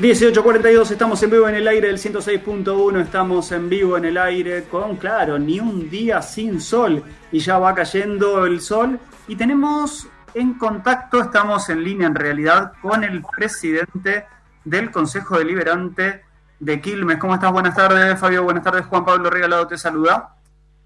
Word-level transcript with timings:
18.42, 0.00 0.92
estamos 0.92 1.22
en 1.22 1.28
vivo 1.28 1.46
en 1.46 1.56
el 1.56 1.68
aire 1.68 1.88
del 1.88 1.98
106.1, 1.98 3.02
estamos 3.02 3.52
en 3.52 3.68
vivo 3.68 3.98
en 3.98 4.06
el 4.06 4.16
aire 4.16 4.64
con, 4.64 4.96
claro, 4.96 5.38
ni 5.38 5.60
un 5.60 5.90
día 5.90 6.22
sin 6.22 6.58
sol 6.62 7.04
y 7.30 7.38
ya 7.38 7.58
va 7.58 7.74
cayendo 7.74 8.46
el 8.46 8.62
sol 8.62 8.98
y 9.28 9.36
tenemos 9.36 10.08
en 10.32 10.54
contacto, 10.54 11.20
estamos 11.20 11.68
en 11.68 11.84
línea 11.84 12.06
en 12.06 12.14
realidad 12.14 12.72
con 12.80 13.04
el 13.04 13.22
presidente 13.36 14.24
del 14.64 14.90
Consejo 14.90 15.36
Deliberante 15.36 16.24
de 16.58 16.80
Quilmes. 16.80 17.18
¿Cómo 17.18 17.34
estás? 17.34 17.52
Buenas 17.52 17.76
tardes, 17.76 18.18
Fabio. 18.18 18.44
Buenas 18.44 18.64
tardes, 18.64 18.86
Juan 18.86 19.04
Pablo 19.04 19.28
Regalado 19.28 19.66
te 19.66 19.76
saluda. 19.76 20.34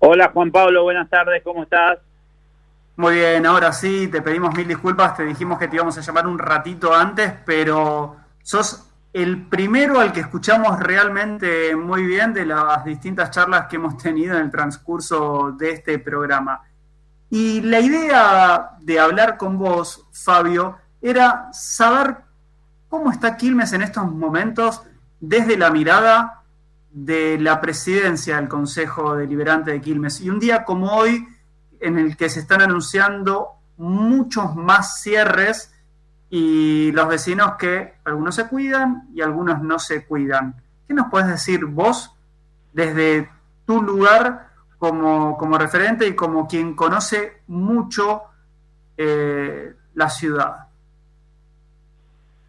Hola, 0.00 0.30
Juan 0.34 0.50
Pablo. 0.50 0.82
Buenas 0.82 1.08
tardes. 1.08 1.40
¿Cómo 1.44 1.62
estás? 1.62 2.00
Muy 2.96 3.14
bien, 3.14 3.46
ahora 3.46 3.72
sí, 3.72 4.08
te 4.08 4.22
pedimos 4.22 4.52
mil 4.56 4.66
disculpas. 4.66 5.16
Te 5.16 5.24
dijimos 5.24 5.56
que 5.60 5.68
te 5.68 5.76
íbamos 5.76 5.96
a 5.96 6.00
llamar 6.00 6.26
un 6.26 6.36
ratito 6.36 6.92
antes, 6.92 7.32
pero 7.46 8.16
sos 8.42 8.90
el 9.14 9.46
primero 9.46 10.00
al 10.00 10.12
que 10.12 10.20
escuchamos 10.20 10.80
realmente 10.80 11.76
muy 11.76 12.04
bien 12.04 12.34
de 12.34 12.44
las 12.44 12.84
distintas 12.84 13.30
charlas 13.30 13.68
que 13.68 13.76
hemos 13.76 13.96
tenido 13.96 14.36
en 14.36 14.42
el 14.42 14.50
transcurso 14.50 15.54
de 15.56 15.70
este 15.70 16.00
programa. 16.00 16.62
Y 17.30 17.60
la 17.60 17.78
idea 17.78 18.70
de 18.80 18.98
hablar 18.98 19.36
con 19.36 19.56
vos, 19.56 20.04
Fabio, 20.10 20.78
era 21.00 21.48
saber 21.52 22.16
cómo 22.88 23.12
está 23.12 23.36
Quilmes 23.36 23.72
en 23.72 23.82
estos 23.82 24.04
momentos 24.10 24.82
desde 25.20 25.56
la 25.56 25.70
mirada 25.70 26.42
de 26.90 27.38
la 27.38 27.60
presidencia 27.60 28.34
del 28.34 28.48
Consejo 28.48 29.14
Deliberante 29.14 29.70
de 29.70 29.80
Quilmes. 29.80 30.20
Y 30.22 30.30
un 30.30 30.40
día 30.40 30.64
como 30.64 30.92
hoy, 30.92 31.24
en 31.78 32.00
el 32.00 32.16
que 32.16 32.28
se 32.28 32.40
están 32.40 32.62
anunciando 32.62 33.50
muchos 33.76 34.56
más 34.56 35.00
cierres 35.00 35.72
y 36.36 36.90
los 36.90 37.06
vecinos 37.06 37.52
que 37.60 37.92
algunos 38.04 38.34
se 38.34 38.48
cuidan 38.48 39.08
y 39.14 39.20
algunos 39.20 39.62
no 39.62 39.78
se 39.78 40.04
cuidan. 40.04 40.56
¿Qué 40.88 40.92
nos 40.92 41.06
puedes 41.08 41.28
decir 41.28 41.64
vos 41.64 42.12
desde 42.72 43.28
tu 43.64 43.80
lugar 43.80 44.48
como, 44.78 45.38
como 45.38 45.56
referente 45.58 46.08
y 46.08 46.16
como 46.16 46.48
quien 46.48 46.74
conoce 46.74 47.34
mucho 47.46 48.22
eh, 48.96 49.74
la 49.94 50.10
ciudad? 50.10 50.66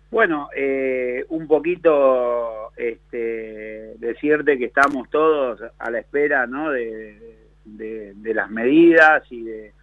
Bueno, 0.10 0.50
eh, 0.58 1.24
un 1.30 1.48
poquito 1.48 2.72
este, 2.76 3.98
decirte 4.00 4.58
que 4.58 4.66
estamos 4.66 5.12
todos 5.12 5.62
a 5.78 5.92
la 5.92 6.00
espera 6.00 6.48
¿no? 6.48 6.72
de, 6.72 7.44
de 7.66 8.34
las 8.34 8.50
medidas 8.50 9.32
y 9.32 9.44
de, 9.44 9.75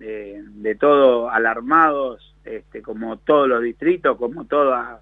de, 0.00 0.74
todo 0.76 1.30
alarmados, 1.30 2.34
este, 2.44 2.82
como 2.82 3.18
todos 3.18 3.48
los 3.48 3.62
distritos, 3.62 4.16
como 4.16 4.46
toda 4.46 5.00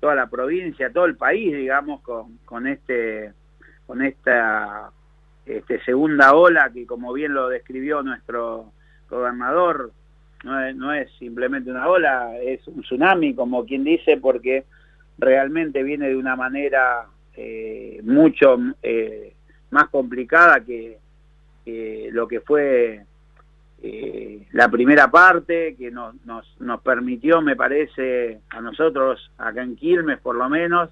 toda 0.00 0.14
la 0.14 0.26
provincia, 0.28 0.92
todo 0.92 1.06
el 1.06 1.16
país, 1.16 1.56
digamos, 1.56 2.02
con, 2.02 2.38
con 2.44 2.66
este 2.66 3.32
con 3.86 4.02
esta 4.02 4.90
este, 5.46 5.82
segunda 5.84 6.34
ola 6.34 6.70
que, 6.72 6.86
como 6.86 7.12
bien 7.12 7.34
lo 7.34 7.48
describió 7.48 8.02
nuestro 8.02 8.72
gobernador, 9.08 9.92
no 10.42 10.60
es, 10.60 10.76
no 10.76 10.92
es 10.92 11.10
simplemente 11.18 11.70
una 11.70 11.88
ola, 11.88 12.38
es 12.38 12.66
un 12.68 12.82
tsunami, 12.82 13.34
como 13.34 13.64
quien 13.64 13.84
dice, 13.84 14.18
porque 14.18 14.64
realmente 15.18 15.82
viene 15.82 16.08
de 16.08 16.16
una 16.16 16.36
manera 16.36 17.06
eh, 17.36 18.00
mucho 18.04 18.58
eh, 18.82 19.34
más 19.70 19.88
complicada 19.88 20.60
que, 20.60 20.98
lo 22.12 22.28
que 22.28 22.40
fue 22.40 23.06
eh, 23.86 24.46
la 24.52 24.70
primera 24.70 25.10
parte 25.10 25.76
que 25.76 25.90
nos, 25.90 26.14
nos, 26.24 26.58
nos, 26.58 26.80
permitió, 26.80 27.42
me 27.42 27.54
parece, 27.54 28.40
a 28.48 28.62
nosotros 28.62 29.30
acá 29.36 29.62
en 29.62 29.76
Quilmes 29.76 30.20
por 30.20 30.36
lo 30.36 30.48
menos, 30.48 30.88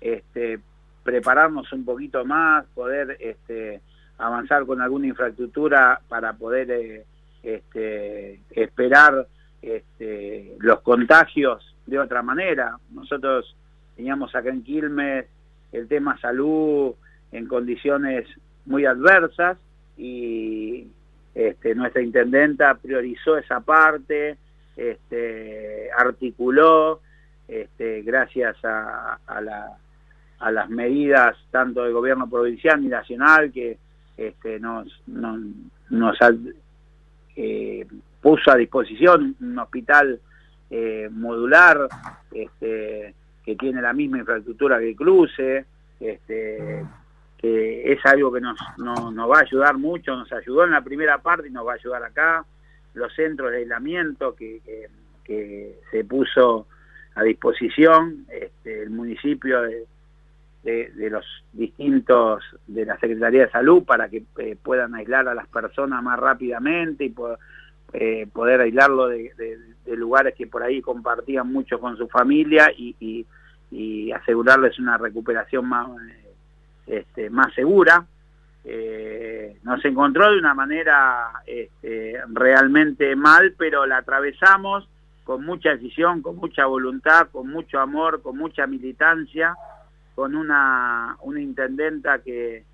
este, 0.00 0.60
prepararnos 1.02 1.72
un 1.72 1.84
poquito 1.84 2.24
más, 2.24 2.64
poder 2.76 3.16
este, 3.18 3.80
avanzar 4.18 4.66
con 4.66 4.80
alguna 4.80 5.08
infraestructura 5.08 6.00
para 6.08 6.32
poder 6.34 6.70
eh, 6.70 7.04
este, 7.42 8.40
esperar 8.52 9.26
este, 9.60 10.54
los 10.60 10.80
contagios 10.82 11.74
de 11.86 11.98
otra 11.98 12.22
manera. 12.22 12.78
Nosotros 12.92 13.56
teníamos 13.96 14.32
acá 14.36 14.50
en 14.50 14.62
Quilmes 14.62 15.26
el 15.72 15.88
tema 15.88 16.16
salud 16.20 16.94
en 17.32 17.48
condiciones 17.48 18.28
muy 18.64 18.86
adversas 18.86 19.58
y 19.96 20.92
este, 21.34 21.74
nuestra 21.74 22.02
intendenta 22.02 22.74
priorizó 22.74 23.38
esa 23.38 23.60
parte, 23.60 24.36
este, 24.76 25.90
articuló, 25.96 27.00
este, 27.46 28.02
gracias 28.02 28.56
a, 28.64 29.18
las 30.50 30.70
medidas 30.70 31.36
tanto 31.50 31.82
del 31.82 31.92
gobierno 31.92 32.28
provincial 32.28 32.82
y 32.84 32.88
nacional 32.88 33.50
que 33.52 33.78
este, 34.16 34.60
nos, 34.60 34.88
eh, 37.36 37.86
puso 38.20 38.50
a 38.50 38.56
disposición 38.56 39.36
un 39.40 39.58
hospital 39.58 40.20
eh, 40.70 41.08
modular 41.10 41.88
este, 42.32 43.14
que 43.44 43.56
tiene 43.56 43.80
la 43.80 43.92
misma 43.92 44.18
infraestructura 44.18 44.78
que 44.78 44.94
cruce, 44.94 45.64
que 47.38 47.92
es 47.92 48.04
algo 48.04 48.32
que 48.32 48.40
nos, 48.40 48.58
va 48.58 49.38
a 49.38 49.42
ayudar 49.42 49.78
mucho, 49.78 50.16
nos 50.16 50.30
ayudó 50.32 50.64
en 50.64 50.72
la 50.72 50.82
primera 50.82 51.18
parte 51.18 51.48
y 51.48 51.52
nos 51.52 51.66
va 51.66 51.72
a 51.72 51.76
ayudar 51.76 52.02
acá, 52.02 52.44
los 52.94 53.14
centros 53.14 53.52
de 53.52 53.58
aislamiento 53.58 54.34
que, 54.34 54.60
que, 55.24 55.78
se 55.90 56.04
puso 56.04 56.66
a 57.14 57.22
disposición, 57.22 58.26
este, 58.30 58.82
el 58.82 58.90
municipio 58.90 59.62
de, 59.62 59.86
de, 60.64 61.10
los 61.10 61.24
distintos, 61.52 62.42
de 62.66 62.84
la 62.84 62.98
Secretaría 62.98 63.46
de 63.46 63.50
Salud 63.50 63.84
para 63.84 64.08
que 64.08 64.24
eh, 64.38 64.56
puedan 64.60 64.94
aislar 64.94 65.28
a 65.28 65.34
las 65.34 65.46
personas 65.48 66.02
más 66.02 66.18
rápidamente 66.18 67.04
y 67.04 67.14
eh, 67.92 68.26
poder 68.32 68.60
aislarlo 68.62 69.08
de, 69.08 69.32
lugares 69.86 70.34
que 70.34 70.46
por 70.46 70.62
ahí 70.62 70.82
compartían 70.82 71.50
mucho 71.50 71.80
con 71.80 71.96
su 71.96 72.08
familia 72.08 72.70
y, 72.76 73.24
y 73.70 74.12
asegurarles 74.12 74.78
una 74.78 74.98
recuperación 74.98 75.66
más 75.66 75.88
este, 76.88 77.30
más 77.30 77.52
segura. 77.54 78.06
Eh, 78.64 79.58
nos 79.62 79.84
encontró 79.84 80.30
de 80.30 80.38
una 80.38 80.54
manera 80.54 81.30
este, 81.46 82.20
realmente 82.28 83.14
mal, 83.16 83.54
pero 83.56 83.86
la 83.86 83.98
atravesamos 83.98 84.88
con 85.24 85.44
mucha 85.44 85.70
decisión, 85.70 86.22
con 86.22 86.36
mucha 86.36 86.66
voluntad, 86.66 87.28
con 87.30 87.48
mucho 87.48 87.80
amor, 87.80 88.22
con 88.22 88.36
mucha 88.36 88.66
militancia, 88.66 89.54
con 90.14 90.34
una, 90.34 91.16
una 91.22 91.40
intendenta 91.40 92.18
que 92.20 92.64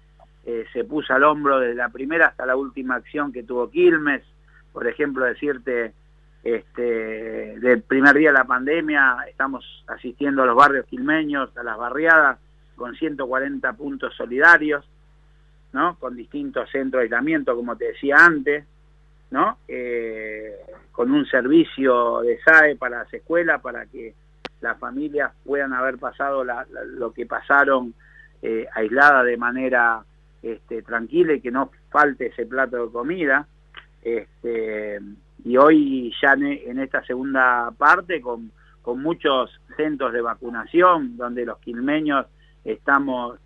eh, 0.46 0.64
se 0.72 0.84
puso 0.84 1.14
al 1.14 1.24
hombro 1.24 1.58
desde 1.58 1.74
la 1.74 1.88
primera 1.88 2.28
hasta 2.28 2.46
la 2.46 2.56
última 2.56 2.96
acción 2.96 3.32
que 3.32 3.42
tuvo 3.42 3.70
Quilmes, 3.70 4.22
por 4.72 4.86
ejemplo, 4.86 5.24
decirte, 5.24 5.94
este, 6.42 7.58
del 7.58 7.82
primer 7.82 8.14
día 8.14 8.28
de 8.28 8.38
la 8.38 8.44
pandemia, 8.44 9.16
estamos 9.28 9.84
asistiendo 9.86 10.42
a 10.42 10.46
los 10.46 10.56
barrios 10.56 10.86
quilmeños, 10.86 11.56
a 11.56 11.62
las 11.62 11.78
barriadas, 11.78 12.38
con 12.76 12.94
140 12.94 13.72
puntos 13.74 14.14
solidarios, 14.16 14.84
¿no? 15.72 15.98
Con 15.98 16.16
distintos 16.16 16.70
centros 16.70 17.00
de 17.00 17.04
aislamiento, 17.04 17.54
como 17.56 17.76
te 17.76 17.86
decía 17.86 18.16
antes, 18.18 18.64
¿no? 19.30 19.58
Eh, 19.66 20.54
con 20.92 21.10
un 21.10 21.26
servicio 21.26 22.20
de 22.20 22.38
SAE 22.44 22.76
para 22.76 22.98
las 22.98 23.12
escuelas, 23.14 23.60
para 23.60 23.86
que 23.86 24.14
las 24.60 24.78
familias 24.78 25.32
puedan 25.44 25.72
haber 25.72 25.98
pasado 25.98 26.44
lo 26.44 27.12
que 27.12 27.26
pasaron 27.26 27.94
eh, 28.40 28.66
aislada 28.74 29.24
de 29.24 29.36
manera 29.36 30.04
este, 30.42 30.82
tranquila 30.82 31.34
y 31.34 31.40
que 31.40 31.50
no 31.50 31.70
falte 31.90 32.26
ese 32.26 32.46
plato 32.46 32.86
de 32.86 32.92
comida. 32.92 33.46
Este, 34.02 35.00
y 35.44 35.56
hoy 35.56 36.14
ya 36.20 36.34
en, 36.34 36.78
esta 36.78 37.02
segunda 37.04 37.70
parte 37.76 38.20
con, 38.20 38.52
con 38.82 39.02
muchos 39.02 39.50
centros 39.76 40.12
de 40.12 40.20
vacunación, 40.20 41.16
donde 41.16 41.44
los 41.44 41.58
quilmeños 41.58 42.26
estamos 42.64 43.38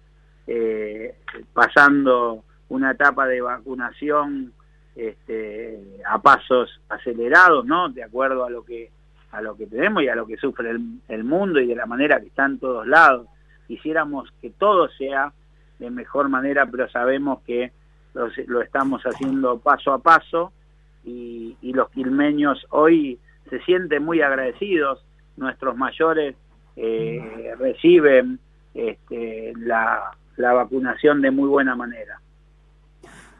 eh, 0.47 1.15
pasando 1.53 2.45
una 2.69 2.93
etapa 2.93 3.27
de 3.27 3.41
vacunación 3.41 4.53
este, 4.95 5.79
a 6.07 6.21
pasos 6.21 6.81
acelerados, 6.89 7.65
¿no? 7.65 7.89
De 7.89 8.03
acuerdo 8.03 8.45
a 8.45 8.51
lo 8.51 8.65
que 8.65 8.91
a 9.31 9.43
lo 9.43 9.57
que 9.57 9.67
tenemos 9.67 10.03
y 10.03 10.09
a 10.09 10.15
lo 10.15 10.27
que 10.27 10.39
sufre 10.39 10.71
el, 11.09 11.25
mundo 11.25 11.61
y 11.61 11.67
de 11.67 11.77
la 11.77 11.85
manera 11.85 12.19
que 12.19 12.29
está 12.29 12.47
en 12.47 12.59
todos 12.59 12.87
lados. 12.87 13.27
Quisiéramos 13.67 14.33
que 14.41 14.49
todo 14.51 14.89
sea 14.89 15.35
de 15.79 15.91
mejor 15.91 16.31
manera, 16.31 16.65
pero 16.65 16.89
sabemos 16.89 17.43
que 17.43 17.71
lo, 18.15 18.63
estamos 18.63 19.03
haciendo 19.03 19.59
paso 19.59 19.93
a 19.93 19.99
paso 19.99 20.53
y, 21.05 21.57
y 21.61 21.75
los 21.75 21.91
quilmeños 21.91 22.67
hoy 22.71 23.19
se 23.51 23.61
sienten 23.61 24.03
muy 24.03 24.23
agradecidos. 24.23 25.05
Nuestros 25.37 25.77
mayores 25.77 26.35
eh, 26.77 27.55
reciben 27.59 28.39
este, 28.79 29.53
la, 29.57 30.13
vacunación 30.37 31.21
de 31.21 31.33
muy 31.33 31.49
buena 31.49 31.75
manera. 31.75 32.21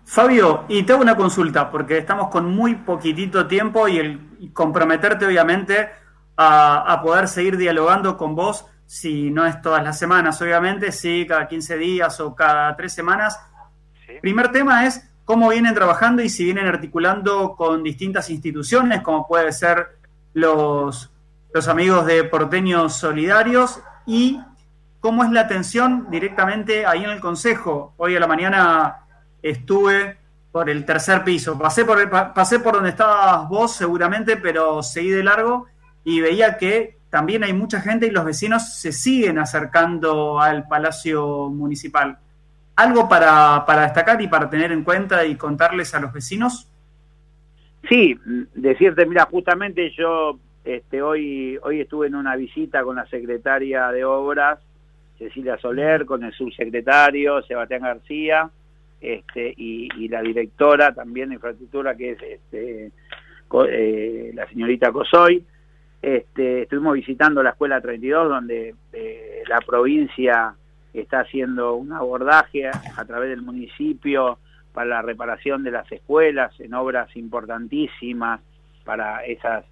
Fabio, 0.05 0.65
y 0.69 0.83
te 0.83 0.93
hago 0.93 1.03
una 1.03 1.15
consulta, 1.15 1.71
porque 1.71 1.99
estamos 1.99 2.29
con 2.29 2.53
muy 2.53 2.75
poquitito 2.75 3.47
tiempo 3.47 3.87
y 3.87 3.99
el 3.99 4.53
comprometerte 4.53 5.27
obviamente 5.27 5.91
a, 6.37 7.01
poder 7.03 7.29
seguir 7.29 7.57
dialogando 7.57 8.17
con 8.17 8.35
vos 8.35 8.67
si 8.87 9.31
no 9.31 9.47
es 9.47 9.61
todas 9.61 9.83
las 9.85 9.99
semanas, 9.99 10.41
obviamente, 10.43 10.91
sí, 10.91 11.25
cada 11.29 11.47
15 11.47 11.77
días 11.77 12.21
o 12.21 12.35
cada 12.35 12.75
tres 12.75 12.93
semanas. 12.93 13.39
Primer 14.23 14.51
tema 14.51 14.87
es 14.87 15.09
cómo 15.25 15.51
vienen 15.51 15.75
trabajando 15.75 16.23
y 16.23 16.31
si 16.31 16.45
vienen 16.45 16.67
articulando 16.67 17.55
con 17.55 17.83
distintas 17.83 18.31
instituciones, 18.31 19.03
como 19.03 19.29
puede 19.29 19.53
ser 19.53 19.99
los, 20.33 21.13
los 21.53 21.69
amigos 21.69 22.07
de 22.07 22.25
Porteños 22.25 22.95
Solidarios, 22.95 23.81
y 24.07 24.41
cómo 25.01 25.25
es 25.25 25.31
la 25.31 25.43
atención 25.43 26.07
directamente 26.11 26.87
ahí 26.87 27.05
en 27.05 27.11
el 27.11 27.21
Consejo. 27.21 27.95
Hoy 27.97 28.17
a 28.17 28.21
la 28.21 28.27
mañana 28.27 28.97
estuve 29.43 30.17
por 30.53 30.71
el 30.71 30.85
tercer 30.85 31.25
piso, 31.25 31.59
pasé 31.59 31.85
por, 31.85 32.75
donde 32.75 32.91
estabas 32.91 33.49
vos 33.49 33.73
seguramente, 33.73 34.37
pero 34.37 34.83
seguí 34.83 35.11
de 35.11 35.23
largo 35.23 35.67
y 36.05 36.21
veía 36.21 36.57
que 36.57 36.99
también 37.11 37.45
hay 37.45 37.53
mucha 37.53 37.81
gente 37.81 38.07
y 38.07 38.11
los 38.11 38.25
vecinos 38.25 38.75
se 38.75 38.93
siguen 38.93 39.39
acercando 39.39 40.41
al 40.41 40.67
Palacio 40.67 41.49
Municipal. 41.49 42.19
¿Algo 42.77 43.09
para, 43.09 43.65
para 43.67 43.83
destacar 43.83 44.21
y 44.23 44.29
para 44.29 44.49
tener 44.49 44.73
en 44.73 44.85
cuenta 44.85 45.25
y 45.27 45.37
contarles 45.37 45.95
a 45.95 46.01
los 46.01 46.13
vecinos? 46.13 46.69
Sí, 47.89 48.19
decirte, 48.55 49.07
mira, 49.07 49.27
justamente 49.31 49.91
yo 49.97 50.39
este, 50.65 51.01
hoy, 51.01 51.59
hoy 51.63 51.81
estuve 51.81 52.09
en 52.09 52.15
una 52.15 52.37
visita 52.37 52.83
con 52.83 52.97
la 52.97 53.07
secretaria 53.07 53.89
de 53.89 54.05
Obras, 54.05 54.59
Cecilia 55.19 55.59
Soler, 55.59 56.07
con 56.07 56.23
el 56.25 56.33
subsecretario, 56.33 57.43
Sebastián 57.43 57.83
García, 57.83 58.51
este, 59.01 59.53
y, 59.57 60.09
la 60.09 60.23
directora 60.23 60.93
también 60.93 61.29
de 61.29 61.37
infraestructura, 61.37 61.97
que 61.97 62.13
es 62.13 62.23
este, 62.23 62.93
eh, 63.69 64.31
la 64.35 64.49
señorita 64.49 64.93
Cosoy. 64.93 65.45
Este, 66.01 66.63
estuvimos 66.63 66.95
visitando 66.95 67.43
la 67.43 67.51
Escuela 67.51 67.81
32, 67.81 68.29
donde 68.29 68.75
eh, 68.93 69.43
la 69.49 69.61
provincia 69.61 70.55
está 70.93 71.21
haciendo 71.21 71.75
un 71.75 71.93
abordaje 71.93 72.69
a, 72.69 73.05
través 73.05 73.31
del 73.31 73.43
municipio 73.43 74.39
para 74.73 74.87
la 74.87 75.03
reparación 75.03 75.65
de 75.65 75.73
las 75.73 75.91
escuelas 75.91 76.59
en 76.61 76.75
obras 76.75 77.15
importantísimas 77.17 78.41
para 78.85 79.25
esas 79.25 79.65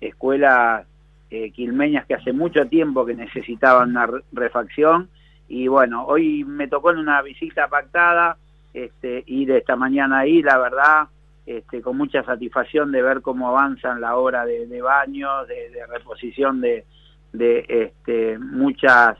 escuelas 0.00 0.86
eh, 1.30 1.50
quilmeñas 1.50 2.06
que 2.06 2.14
hace 2.14 2.32
mucho 2.32 2.66
tiempo 2.66 3.04
que 3.04 3.14
necesitaban 3.14 3.90
una 3.90 4.08
refacción. 4.32 5.08
Y 5.48 5.68
bueno, 5.68 6.04
hoy 6.06 6.44
me 6.44 6.68
tocó 6.68 6.90
en 6.90 6.98
una 6.98 7.20
visita 7.22 7.68
pactada 7.68 8.36
este, 8.72 9.22
ir 9.26 9.50
esta 9.52 9.76
mañana 9.76 10.20
ahí, 10.20 10.42
la 10.42 10.58
verdad, 10.58 11.08
este, 11.46 11.80
con 11.80 11.96
mucha 11.96 12.22
satisfacción 12.24 12.92
de 12.92 13.02
ver 13.02 13.20
cómo 13.20 13.48
avanzan 13.48 14.00
la 14.00 14.16
obra 14.16 14.44
de, 14.46 14.80
baños, 14.80 15.46
de, 15.48 15.86
reposición 15.86 16.60
de, 16.60 16.84
este, 17.32 18.38
muchas 18.38 19.18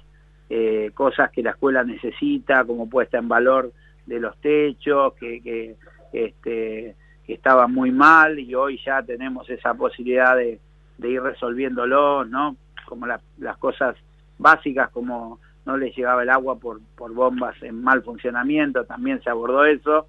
eh, 0.48 0.90
cosas 0.94 1.30
que 1.30 1.42
la 1.42 1.50
escuela 1.50 1.84
necesita, 1.84 2.64
como 2.64 2.88
puesta 2.88 3.18
en 3.18 3.28
valor 3.28 3.72
de 4.06 4.20
los 4.20 4.36
techos, 4.40 5.14
que, 5.14 5.42
que, 5.42 5.76
este, 6.12 6.96
que 7.26 7.34
estaban 7.34 7.72
muy 7.72 7.90
mal 7.90 8.38
y 8.38 8.54
hoy 8.54 8.80
ya 8.84 9.02
tenemos 9.02 9.48
esa 9.50 9.74
posibilidad 9.74 10.36
de, 10.36 10.60
ir 11.02 11.22
resolviéndolo, 11.22 12.24
¿no? 12.24 12.56
Como 12.86 13.06
las 13.06 13.56
cosas 13.58 13.96
básicas 14.38 14.90
como 14.90 15.40
no 15.64 15.76
les 15.76 15.96
llegaba 15.96 16.22
el 16.22 16.30
agua 16.30 16.58
por, 16.58 16.80
por 16.96 17.12
bombas 17.12 17.60
en 17.62 17.82
mal 17.82 18.02
funcionamiento, 18.02 18.84
también 18.84 19.22
se 19.22 19.30
abordó 19.30 19.64
eso 19.64 20.08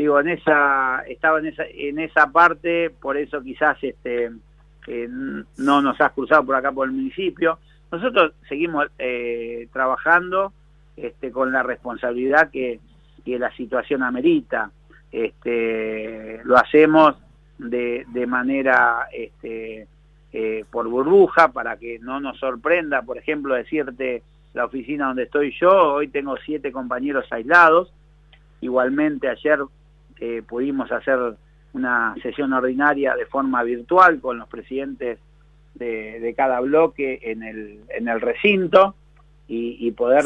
digo, 0.00 0.18
en 0.18 0.28
esa, 0.28 1.02
estaba 1.06 1.38
en 1.40 1.46
esa, 1.46 1.64
en 1.66 1.98
esa 1.98 2.30
parte, 2.32 2.90
por 2.90 3.16
eso 3.16 3.42
quizás 3.42 3.76
este, 3.82 4.30
no 5.58 5.82
nos 5.82 6.00
has 6.00 6.12
cruzado 6.12 6.44
por 6.46 6.56
acá 6.56 6.72
por 6.72 6.88
el 6.88 6.94
municipio. 6.94 7.58
Nosotros 7.92 8.32
seguimos 8.48 8.86
eh, 8.98 9.68
trabajando 9.72 10.52
este, 10.96 11.30
con 11.30 11.52
la 11.52 11.62
responsabilidad 11.62 12.50
que, 12.50 12.80
que 13.24 13.38
la 13.38 13.54
situación 13.56 14.02
amerita. 14.02 14.70
Este, 15.12 16.40
lo 16.44 16.56
hacemos 16.56 17.16
de, 17.60 18.06
de 18.08 18.26
manera 18.26 19.08
este, 19.12 19.86
eh, 20.32 20.64
por 20.70 20.88
burbuja 20.88 21.48
para 21.48 21.76
que 21.76 21.98
no 21.98 22.20
nos 22.20 22.38
sorprenda, 22.38 23.02
por 23.02 23.18
ejemplo, 23.18 23.54
decirte 23.54 24.22
la 24.54 24.64
oficina 24.64 25.08
donde 25.08 25.24
estoy 25.24 25.52
yo, 25.60 25.94
hoy 25.94 26.08
tengo 26.08 26.36
siete 26.44 26.72
compañeros 26.72 27.26
aislados, 27.30 27.92
igualmente 28.60 29.28
ayer 29.28 29.60
eh, 30.18 30.42
pudimos 30.46 30.90
hacer 30.90 31.18
una 31.72 32.14
sesión 32.22 32.52
ordinaria 32.52 33.14
de 33.14 33.26
forma 33.26 33.62
virtual 33.62 34.20
con 34.20 34.38
los 34.38 34.48
presidentes 34.48 35.18
de, 35.74 36.34
cada 36.36 36.60
bloque 36.60 37.20
en 37.22 37.42
el, 37.42 37.80
en 37.88 38.08
el 38.08 38.20
recinto 38.20 38.94
y, 39.48 39.90
poder 39.92 40.24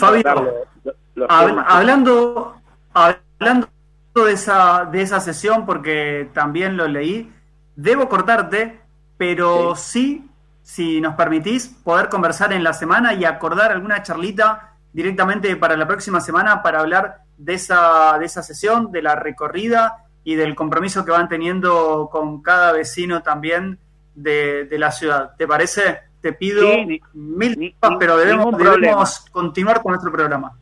hablando 1.28 2.56
hablando 2.94 3.74
de 4.14 4.32
esa 4.32 4.84
de 4.84 5.02
esa 5.02 5.20
sesión 5.20 5.66
porque 5.66 6.28
también 6.32 6.76
lo 6.76 6.87
leí 6.87 7.32
debo 7.75 8.08
cortarte 8.08 8.81
pero 9.16 9.75
sí. 9.76 10.28
si 10.62 11.00
nos 11.00 11.14
permitís 11.14 11.69
poder 11.69 12.08
conversar 12.08 12.52
en 12.52 12.64
la 12.64 12.72
semana 12.72 13.14
y 13.14 13.25
acordar 13.25 13.72
alguna 13.72 14.02
charlita 14.02 14.75
directamente 14.93 15.56
para 15.56 15.76
la 15.76 15.87
próxima 15.87 16.20
semana 16.20 16.62
para 16.62 16.81
hablar 16.81 17.19
de 17.37 17.55
esa, 17.55 18.16
de 18.19 18.26
esa 18.26 18.43
sesión, 18.43 18.93
de 18.93 19.02
la 19.02 19.16
recorrida 19.16 20.05
y 20.22 20.37
del 20.37 20.55
compromiso 20.55 21.05
que 21.05 21.10
van 21.10 21.28
teniendo 21.28 22.08
con 22.10 22.43
cada 22.43 22.72
vecino 22.72 23.22
también 23.22 23.78
de, 24.14 24.69
la 24.70 24.90
ciudad. 24.90 25.32
¿Te 25.37 25.46
parece? 25.46 26.00
Te 26.20 26.32
pido 26.32 26.67
mil 27.12 27.55
disculpas, 27.56 27.96
pero 27.99 28.17
debemos, 28.17 28.56
debemos 28.56 29.20
continuar 29.31 29.82
con 29.82 29.93
nuestro 29.93 30.10
programa. 30.10 30.56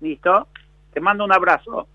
Listo. 0.00 0.48
Te 0.92 1.00
mando 1.00 1.24
un 1.24 1.32
abrazo. 1.32 1.88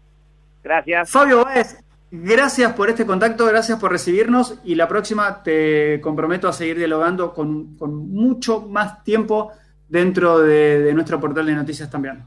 Gracias. 0.63 1.09
Fabio 1.09 1.43
Báez, 1.43 1.77
gracias 2.11 2.73
por 2.73 2.89
este 2.89 3.05
contacto, 3.05 3.45
gracias 3.45 3.79
por 3.79 3.91
recibirnos 3.91 4.59
y 4.63 4.75
la 4.75 4.87
próxima 4.87 5.43
te 5.43 5.99
comprometo 6.01 6.47
a 6.47 6.53
seguir 6.53 6.77
dialogando 6.77 7.33
con 7.33 7.77
mucho 8.09 8.61
más 8.61 9.03
tiempo 9.03 9.51
dentro 9.87 10.39
de 10.39 10.93
nuestro 10.93 11.19
portal 11.19 11.45
de 11.45 11.55
noticias 11.55 11.89
también. 11.89 12.23